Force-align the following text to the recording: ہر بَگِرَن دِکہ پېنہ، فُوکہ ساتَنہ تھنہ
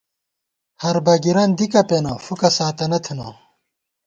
ہر 0.81 0.95
بَگِرَن 1.05 1.49
دِکہ 1.57 1.81
پېنہ، 1.87 2.13
فُوکہ 2.23 2.49
ساتَنہ 2.57 2.97
تھنہ 3.05 3.27